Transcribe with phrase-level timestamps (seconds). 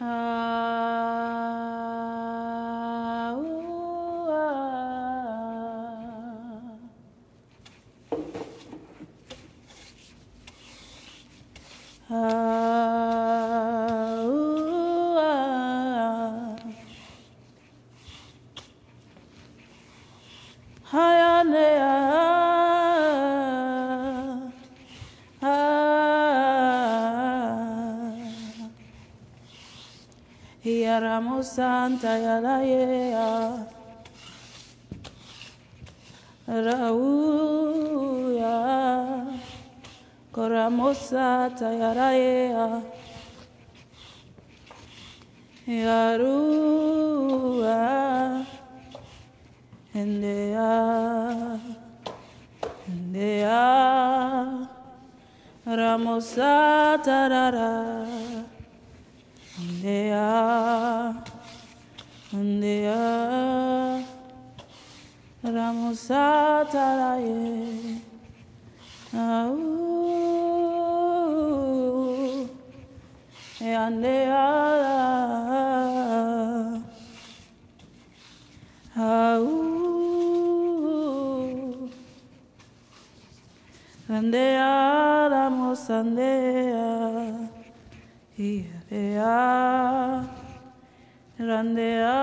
[0.00, 0.35] Ah,
[30.66, 33.66] Yaramo Santa Yaraya
[36.48, 38.16] Rauya.
[40.36, 42.82] Koramosa Tayaraya
[45.66, 46.36] Yarua
[49.94, 51.58] Endea.
[52.86, 54.68] Endea.
[55.66, 58.35] Ramosa Tarara
[59.86, 61.14] Ndea,
[62.32, 64.02] ndea,
[65.54, 67.30] ramusataraye,
[69.14, 69.58] au,
[73.60, 74.46] yandea,
[78.96, 79.46] au,
[84.10, 86.86] ndea, ramusandea.
[88.38, 89.65] Irea,
[91.38, 92.16] Randea.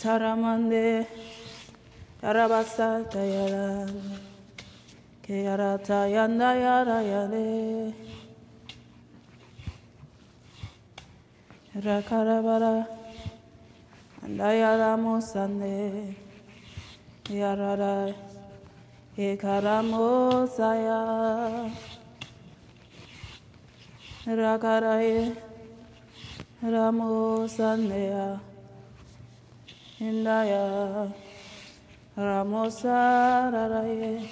[0.00, 1.06] Taramande,
[2.22, 3.88] Yarabasa Tayara,
[5.22, 7.94] Kayarata Yanda Yara Yale,
[11.76, 12.86] Rakarabara,
[14.24, 16.14] Andayara Mosande.
[17.26, 18.12] Yarara
[19.16, 21.00] Ekaramosaya
[24.24, 25.36] Rakaraye
[26.62, 28.40] Ramosanea
[30.00, 31.12] Indaya.
[32.16, 34.22] Ramosaraye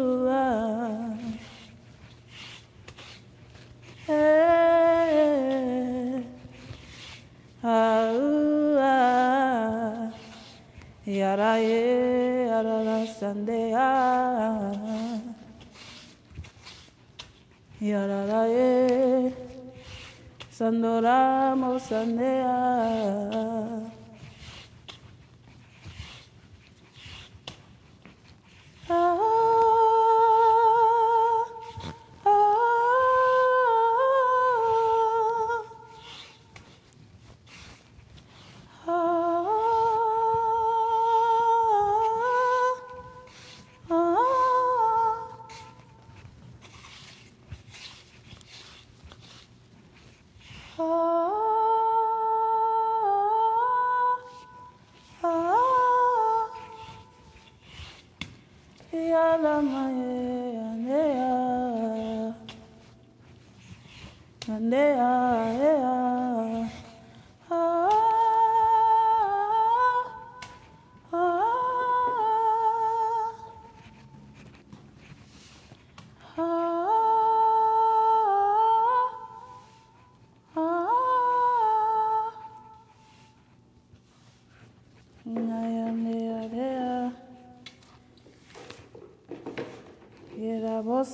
[20.86, 23.25] adoramos, Andea.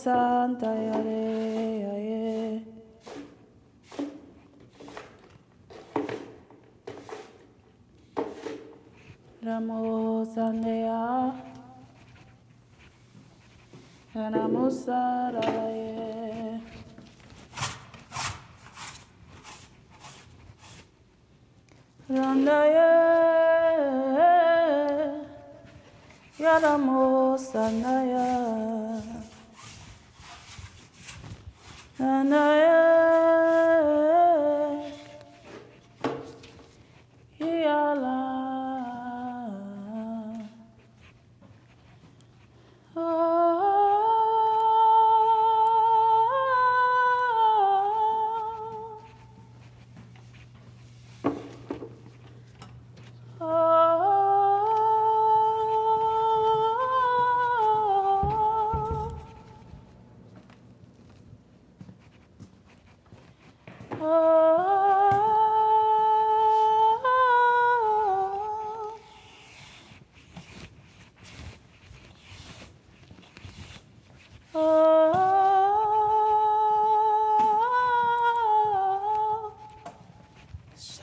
[0.02, 1.22] Santa yare
[1.94, 2.81] aye.
[9.44, 11.34] Ramo Sandea
[14.14, 16.60] Ramo Saraye
[22.08, 22.88] Randaye
[26.38, 28.91] Yaramo Sandaya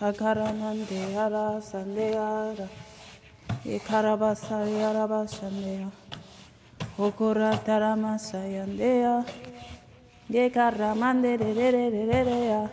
[0.09, 2.67] Sakaramande ara sandeara.
[3.63, 5.91] Ekarabasari arabashandea.
[6.97, 9.23] Okora taramasayandea.
[10.31, 12.69] Yekaramande de de de de de de ya.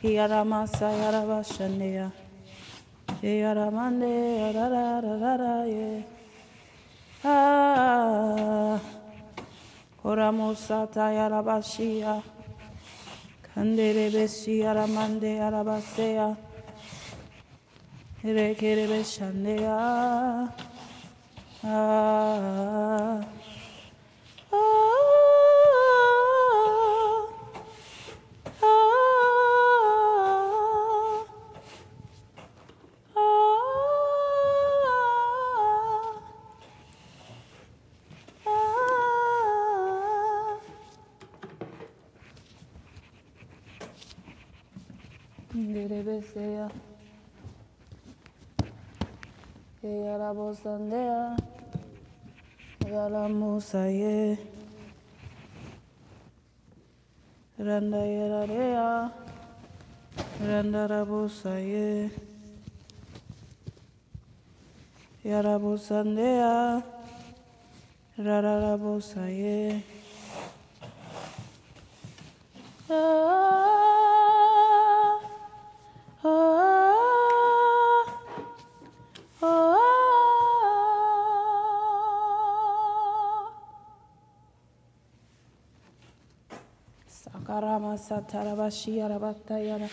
[0.00, 2.10] Kiaramasaya arabashandea.
[3.22, 6.02] Yaramande ara ra ra ra ye.
[7.24, 8.80] Ah.
[10.02, 12.22] Koramosata yarabashia.
[13.54, 16.43] Kandere beshi yaramande yarabasea.
[18.24, 20.48] Rekere beshandea.
[21.62, 22.83] Ah.
[50.64, 51.36] Yarabosandea.
[52.88, 54.38] Yalamusaye.
[57.58, 59.12] Randa yararea.
[60.40, 62.10] Randa rabosaye.
[65.24, 66.82] Yarabosandea.
[68.18, 69.82] Rarabosaye.
[72.88, 73.63] Ah,
[87.44, 89.88] Sakarama satarabashi arabatayara.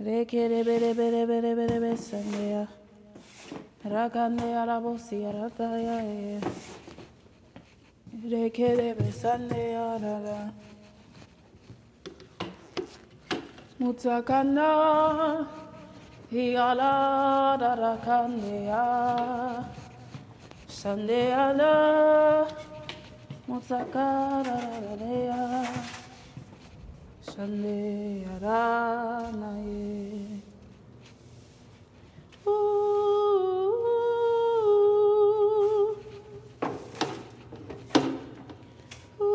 [0.00, 2.66] Reke rebe rebe rebe rebe rebe sandeya.
[3.84, 6.40] Rakande arabosi arataya.
[8.24, 10.52] Reke rebe sandeya rara.
[13.78, 15.46] Mutakanda
[16.32, 18.84] Hiala Darakandea
[20.68, 22.48] Sandeala
[23.48, 24.60] Mutakara
[27.34, 28.62] Sandeara
[29.34, 30.38] Naye
[32.46, 33.74] Ooh, ooh.
[39.20, 39.20] Ooh.
[39.20, 39.34] Ooh.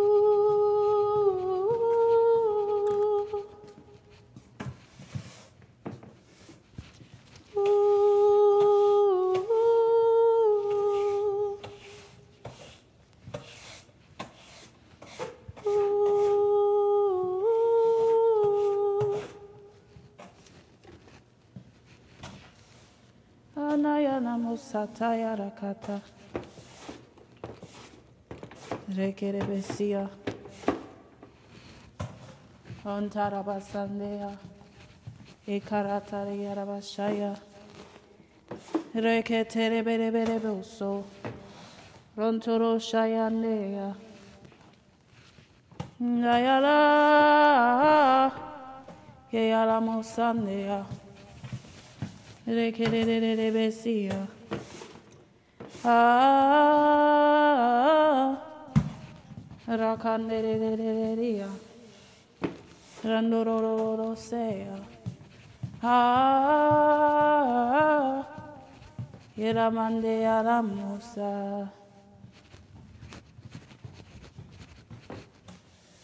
[24.79, 26.01] Anayana musataya rakata.
[28.95, 30.09] Rekerebesia.
[32.85, 34.37] Ontarabasandea.
[35.47, 37.35] Ekaratare yarabashaya.
[38.95, 41.03] Reketere bere bere boso.
[42.17, 43.95] Rontoro shayandea.
[46.01, 46.79] Ngayala.
[49.31, 50.85] Yayala mosandea.
[52.47, 54.38] Rekerere
[55.85, 56.39] Ah.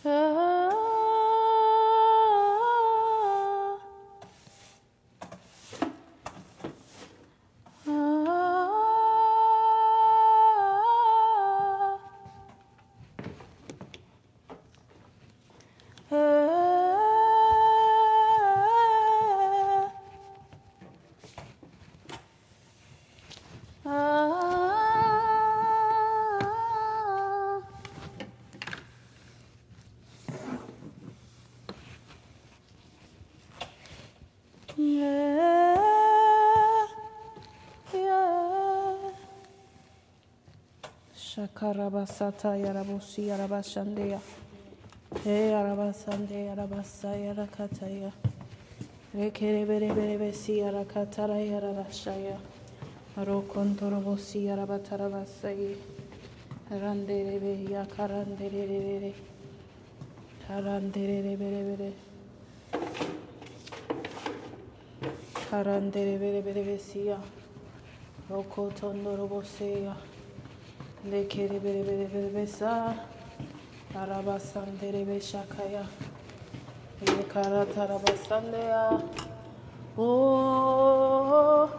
[0.08, 0.75] Ah,
[41.66, 44.20] karabasata yarabosu yarabashandeya.
[45.24, 48.12] Hey yarabasande yarabasa yarakataya.
[49.16, 52.38] Rekere bere bere besi yarakatara yarabashaya.
[53.18, 55.76] Rokontoro bosi yarabatara basayi.
[56.70, 59.14] Randere be yakarandere bere.
[60.48, 61.92] Karandere bere bere.
[65.50, 67.18] Karandere bere bere besi ya.
[68.30, 69.84] Rokotondoro boseya.
[69.86, 70.15] ya.
[71.12, 72.96] Lekeri bere bere bere besa.
[73.94, 75.84] Tarabasan dere be şakaya.
[77.02, 79.02] Yekara tarabasan de ya.
[79.98, 81.70] Oh.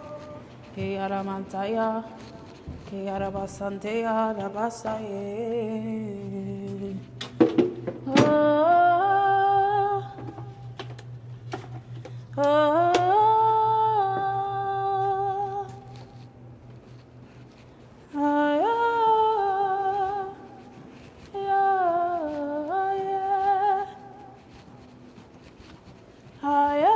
[0.77, 2.05] Hey aramantaya.
[2.91, 4.35] Hey arabasan de ya.
[4.35, 6.95] Rabasa ye.
[8.17, 10.03] Ah.
[12.39, 12.86] Ah.
[26.47, 26.96] Higher,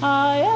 [0.00, 0.55] Ah,